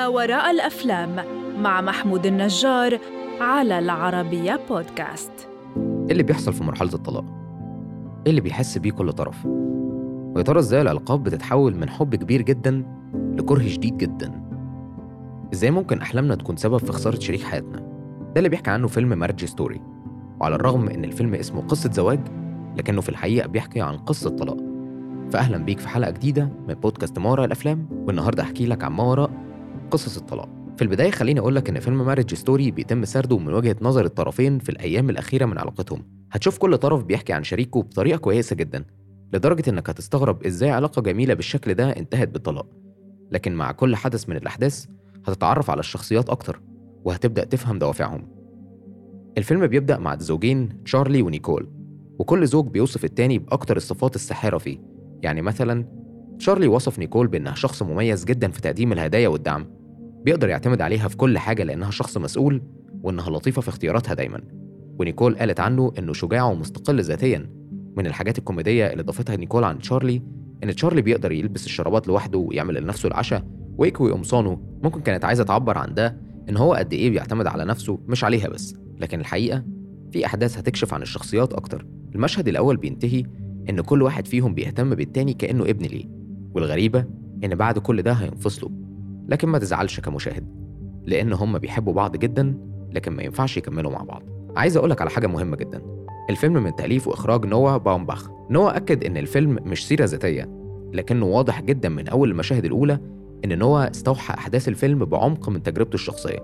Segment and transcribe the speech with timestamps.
[0.00, 1.16] ما وراء الأفلام
[1.62, 2.98] مع محمود النجار
[3.40, 5.32] على العربية بودكاست
[5.76, 7.24] إيه اللي بيحصل في مرحلة الطلاق؟
[8.26, 9.46] إيه اللي بيحس بيه كل طرف؟
[10.34, 14.42] ويا ترى إزاي العلاقات بتتحول من حب كبير جدا لكره شديد جدا؟
[15.52, 17.78] إزاي ممكن أحلامنا تكون سبب في خسارة شريك حياتنا؟
[18.20, 19.80] ده اللي بيحكي عنه فيلم Marriage Story
[20.40, 22.20] وعلى الرغم إن الفيلم اسمه قصة زواج
[22.76, 24.56] لكنه في الحقيقة بيحكي عن قصة طلاق
[25.30, 29.02] فأهلا بيك في حلقة جديدة من بودكاست ما وراء الأفلام والنهاردة أحكي لك عن ما
[29.04, 29.49] وراء
[29.90, 30.48] قصص الطلاق.
[30.76, 34.58] في البداية خليني أقول لك إن فيلم Marriage Story بيتم سرده من وجهة نظر الطرفين
[34.58, 36.02] في الأيام الأخيرة من علاقتهم.
[36.32, 38.84] هتشوف كل طرف بيحكي عن شريكه بطريقة كويسة جدا
[39.32, 42.66] لدرجة إنك هتستغرب إزاي علاقة جميلة بالشكل ده انتهت بالطلاق.
[43.30, 44.86] لكن مع كل حدث من الأحداث
[45.26, 46.60] هتتعرف على الشخصيات أكتر
[47.04, 48.28] وهتبدأ تفهم دوافعهم.
[49.38, 51.68] الفيلم بيبدأ مع الزوجين تشارلي ونيكول
[52.18, 54.78] وكل زوج بيوصف التاني بأكتر الصفات الساحرة فيه.
[55.22, 55.84] يعني مثلا
[56.38, 59.79] تشارلي وصف نيكول بإنها شخص مميز جدا في تقديم الهدايا والدعم.
[60.24, 62.62] بيقدر يعتمد عليها في كل حاجة لأنها شخص مسؤول
[63.02, 64.40] وإنها لطيفة في اختياراتها دايما.
[64.98, 67.50] ونيكول قالت عنه إنه شجاع ومستقل ذاتيا
[67.96, 70.22] من الحاجات الكوميدية اللي ضافتها نيكول عن تشارلي
[70.64, 73.44] إن تشارلي بيقدر يلبس الشرابات لوحده ويعمل لنفسه العشاء
[73.78, 74.60] ويكوي قمصانه.
[74.82, 76.16] ممكن كانت عايزة تعبر عن ده
[76.48, 78.74] إن هو قد إيه بيعتمد على نفسه مش عليها بس.
[78.98, 79.64] لكن الحقيقة
[80.12, 81.86] في أحداث هتكشف عن الشخصيات أكتر.
[82.14, 83.24] المشهد الأول بينتهي
[83.70, 86.04] إن كل واحد فيهم بيهتم بالتاني كأنه ابن ليه.
[86.54, 87.04] والغريبة
[87.44, 88.79] إن بعد كل ده هينفصلوا.
[89.28, 90.60] لكن ما تزعلش كمشاهد
[91.06, 92.54] لأن هم بيحبوا بعض جدا
[92.92, 94.22] لكن ما ينفعش يكملوا مع بعض.
[94.56, 95.82] عايز أقولك على حاجة مهمة جدا.
[96.30, 98.30] الفيلم من تأليف وإخراج نوا باومباخ.
[98.50, 100.48] نوا أكد إن الفيلم مش سيرة ذاتية
[100.92, 102.98] لكنه واضح جدا من أول المشاهد الأولى
[103.44, 106.38] إن نوا استوحى أحداث الفيلم بعمق من تجربته الشخصية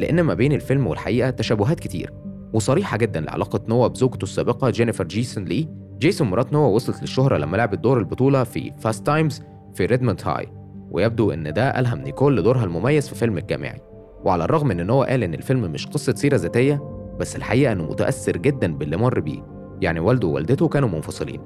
[0.00, 2.12] لأن ما بين الفيلم والحقيقة تشابهات كتير
[2.52, 5.68] وصريحة جدا لعلاقة نوا بزوجته السابقة جينيفر جيسون لي.
[5.98, 9.42] جيسون مرات نوا وصلت للشهرة لما لعبت دور البطولة في Fast Times
[9.74, 10.48] في Ridgemont High
[10.92, 13.80] ويبدو إن ده ألهم نيكول لدورها المميز في فيلم الجامعي.
[14.24, 16.82] وعلى الرغم إن نوا قال إن الفيلم مش قصة سيرة ذاتية
[17.20, 19.42] بس الحقيقة إنه متأثر جدا باللي مر بيه.
[19.80, 21.40] يعني والده ووالدته كانوا منفصلين.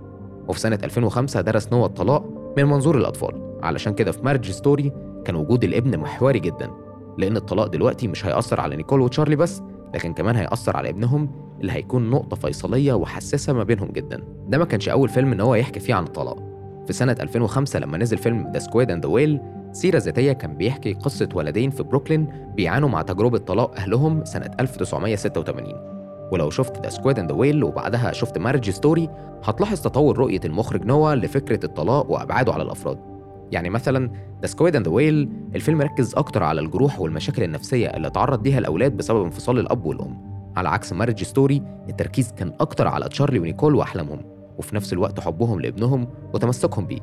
[0.48, 3.58] وفي سنة 2005 درس نوا الطلاق من منظور الأطفال.
[3.62, 4.92] علشان كده في Marriage Story
[5.24, 6.70] كان وجود الابن محوري جدا.
[7.18, 9.62] لأن الطلاق دلوقتي مش هيأثر على نيكول وتشارلي بس
[9.94, 14.22] لكن كمان هيأثر على ابنهم اللي هيكون نقطة فيصلية وحساسة ما بينهم جدا.
[14.48, 16.55] ده ما كانش أول فيلم إن هو يحكي فيه عن الطلاق.
[16.86, 19.40] في سنة 2005 لما نزل فيلم The Squid and the Whale
[19.72, 22.26] سيرة ذاتية كان بيحكي قصة ولدين في بروكلين
[22.56, 25.96] بيعانوا مع تجربة طلاق أهلهم سنة 1986
[26.32, 29.08] ولو شفت The Squid and Whale وبعدها شفت Marriage Story
[29.44, 32.98] هتلاحظ تطور رؤية المخرج نوا لفكرة الطلاق وأبعاده على الأفراد.
[33.52, 34.10] يعني مثلا
[34.42, 38.96] The Squid and Whale الفيلم ركز أكتر على الجروح والمشاكل النفسية اللي تعرض ليها الأولاد
[38.96, 40.18] بسبب انفصال الأب والأم.
[40.56, 44.35] على عكس Marriage Story التركيز كان أكتر على تشارلي ونيكول وأحلامهم.
[44.58, 47.00] وفي نفس الوقت حبهم لابنهم وتمسكهم بيه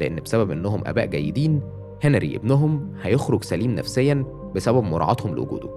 [0.00, 1.60] لأن بسبب إنهم آباء جيدين
[2.04, 5.68] هنري ابنهم هيخرج سليم نفسيا بسبب مراعاتهم لوجوده.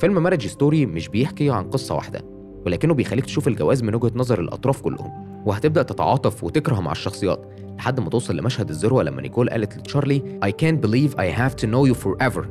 [0.00, 2.20] فيلم Marriage Story مش بيحكي عن قصة واحدة
[2.66, 7.46] ولكنه بيخليك تشوف الجواز من وجهة نظر الأطراف كلهم وهتبدأ تتعاطف وتكره مع الشخصيات
[7.78, 11.66] لحد ما توصل لمشهد الذروة لما نيكول قالت لتشارلي I can't believe I have to
[11.66, 12.46] know you forever.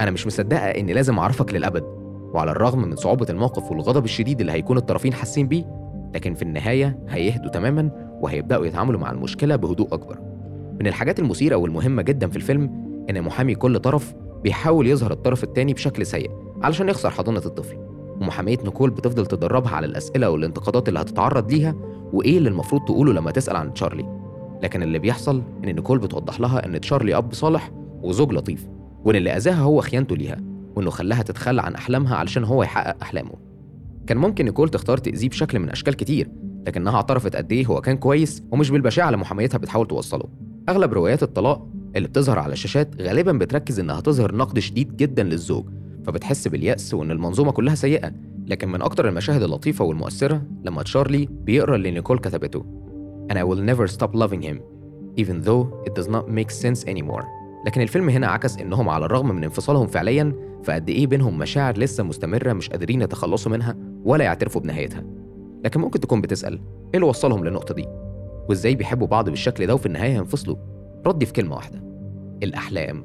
[0.00, 1.82] أنا مش مصدقة إني لازم أعرفك للأبد
[2.34, 5.85] وعلى الرغم من صعوبة الموقف والغضب الشديد اللي هيكون الطرفين حاسين بيه
[6.16, 7.90] لكن في النهاية هيهدوا تماما
[8.20, 10.18] وهيبدأوا يتعاملوا مع المشكلة بهدوء أكبر.
[10.80, 12.70] من الحاجات المثيرة والمهمة جدا في الفيلم
[13.10, 16.30] إن محامي كل طرف بيحاول يظهر الطرف التاني بشكل سيء
[16.62, 17.76] علشان يخسر حضانة الطفل.
[18.20, 21.74] ومحامية نيكول بتفضل تدربها على الأسئلة والانتقادات اللي هتتعرض ليها
[22.12, 24.20] وإيه اللي المفروض تقوله لما تسأل عن تشارلي.
[24.62, 27.70] لكن اللي بيحصل إن نيكول بتوضح لها إن تشارلي أب صالح
[28.02, 28.66] وزوج لطيف
[29.04, 30.36] وإن اللي أذاها هو خيانته ليها
[30.76, 33.45] وإنه خلاها تتخلى عن أحلامها علشان هو يحقق أحلامه.
[34.06, 36.28] كان ممكن نيكول تختار تأذيه بشكل من أشكال كتير
[36.66, 40.24] لكنها اعترفت قد إيه هو كان كويس ومش بالبشاعة اللي محاميتها بتحاول توصله.
[40.68, 45.64] أغلب روايات الطلاق اللي بتظهر على الشاشات غالبا بتركز إنها تظهر نقد شديد جدا للزوج
[46.06, 48.12] فبتحس باليأس وإن المنظومة كلها سيئة.
[48.46, 52.64] لكن من أكتر المشاهد اللطيفة والمؤثرة لما تشارلي بيقرأ اللي نيكول كتبته
[53.32, 54.60] And I will never stop loving him
[55.16, 57.24] even though it does not make sense anymore.
[57.66, 60.32] لكن الفيلم هنا عكس إنهم على الرغم من انفصالهم فعليا
[60.64, 63.76] فقد إيه بينهم مشاعر لسه مستمرة مش قادرين يتخلصوا منها؟
[64.06, 65.04] ولا يعترفوا بنهايتها.
[65.64, 66.60] لكن ممكن تكون بتسأل إيه
[66.94, 67.86] اللي وصلهم للنقطة دي؟
[68.48, 70.56] وإزاي بيحبوا بعض بالشكل ده وفي النهاية ينفصلوا؟
[71.06, 71.82] ردي في كلمة واحدة
[72.42, 73.04] الأحلام.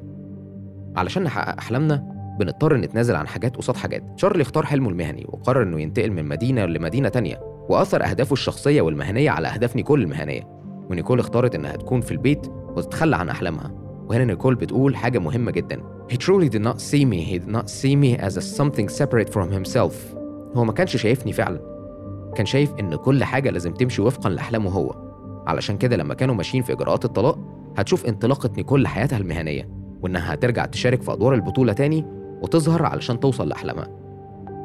[0.96, 4.04] علشان نحقق أحلامنا بنضطر نتنازل عن حاجات قصاد حاجات.
[4.16, 9.30] شارلي اختار حلمه المهني وقرر إنه ينتقل من مدينة لمدينة تانية وأثر أهدافه الشخصية والمهنية
[9.30, 10.42] على أهداف نيكول المهنية.
[10.90, 12.46] ونيكول اختارت إنها تكون في البيت
[12.76, 13.70] وتتخلى عن أحلامها.
[14.08, 15.80] وهنا نيكول بتقول حاجة مهمة جدا.
[16.12, 17.20] He truly did not see me.
[17.32, 20.21] He did not see me as a something separate from himself.
[20.56, 21.60] هو ما كانش شايفني فعلا.
[22.34, 24.94] كان شايف إن كل حاجة لازم تمشي وفقا لأحلامه هو.
[25.46, 27.38] علشان كده لما كانوا ماشيين في إجراءات الطلاق
[27.76, 29.68] هتشوف انطلاقه نيكول لحياتها المهنية
[30.02, 32.06] وإنها هترجع تشارك في أدوار البطولة تاني
[32.42, 33.88] وتظهر علشان توصل لأحلامها.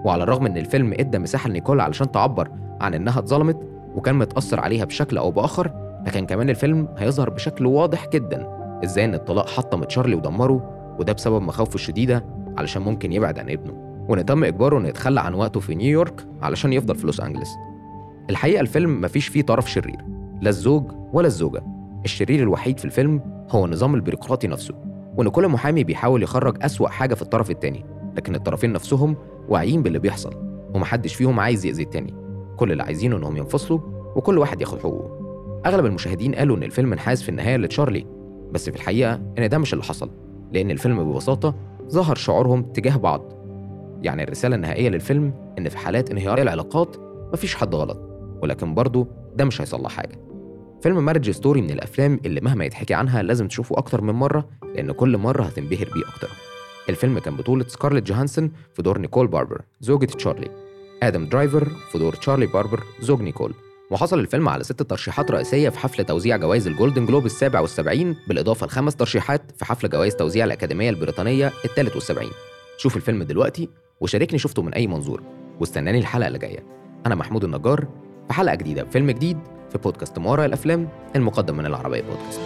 [0.06, 2.50] وعلى الرغم إن الفيلم إدى مساحة لنيكول علشان تعبر
[2.82, 3.58] عن إنها اتظلمت
[3.96, 5.72] وكان متأثر عليها بشكل أو بآخر
[6.08, 8.48] لكن كمان الفيلم هيظهر بشكل واضح جدا
[8.84, 12.26] إزاي إن الطلاق حطم تشارلي ودمره وده بسبب مخاوفه الشديدة
[12.58, 13.87] علشان ممكن يبعد عن ابنه.
[14.10, 17.50] وإن تم إجباره إنه يتخلى عن وقته في نيويورك علشان يفضل في لوس أنجلس.
[18.30, 19.98] الحقيقة الفيلم مفيش فيه طرف شرير
[20.42, 20.84] لا الزوج
[21.14, 21.64] ولا الزوجة.
[22.06, 24.76] الشرير الوحيد في الفيلم هو النظام البيروقراطي نفسه
[25.18, 27.86] وإن كل محامي بيحاول يخرج أسوأ حاجة في الطرف التاني
[28.18, 29.16] لكن الطرفين نفسهم
[29.50, 30.34] واعيين باللي بيحصل
[30.76, 32.14] ومحدش فيهم عايز يأذي التاني.
[32.58, 33.80] كل اللي عايزينه إنهم ينفصلوا
[34.16, 35.18] وكل واحد ياخد حقوقه.
[35.66, 38.06] أغلب المشاهدين قالوا إن الفيلم انحاز في النهاية لتشارلي
[38.52, 40.10] بس في الحقيقة إن ده مش اللي حصل
[40.54, 41.56] لأن الفيلم ببساطة
[41.90, 43.37] ظهر شعورهم تجاه بعض.
[44.02, 46.96] يعني الرسالة النهائية للفيلم إن في حالات انهيار العلاقات
[47.34, 47.98] مفيش حد غلط
[48.44, 50.20] ولكن برضه ده مش هيصلح حاجة.
[50.82, 54.92] فيلم Marriage Story من الأفلام اللي مهما يتحكي عنها لازم تشوفه أكتر من مرة لأن
[54.92, 56.30] كل مرة هتنبهر بيه أكتر.
[56.90, 60.50] الفيلم كان بطولة سكارليت جوهانسون في دور نيكول باربر زوجة تشارلي.
[61.04, 63.54] آدم درايفر في دور تشارلي باربر زوج نيكول.
[63.92, 68.68] وحصل الفيلم على ست ترشيحات رئيسية في حفل توزيع جوائز الجولدن جلوب السابع والسبعين بالإضافة
[68.68, 72.32] لخمس ترشيحات في حفل جوائز توزيع الأكاديمية البريطانية الثالث والسبعين.
[72.78, 73.70] شوف الفيلم دلوقتي
[74.02, 75.24] وشاركني شفته من أي منظور
[75.60, 76.64] واستناني الحلقة اللي جاية.
[77.06, 77.88] أنا محمود النجار
[78.28, 79.38] في حلقة جديدة بفيلم جديد
[79.70, 82.42] في بودكاست ما وراء الأفلام المقدم من العربية بودكاست.